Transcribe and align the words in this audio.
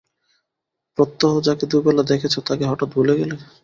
প্রত্যহ 0.97 1.31
যাকে 1.47 1.65
দু 1.71 1.77
বেলা 1.83 2.03
দেখছ 2.11 2.35
তাকে 2.47 2.63
হঠাৎ 2.67 2.89
ভুলে 2.93 3.13
গেলে? 3.19 3.35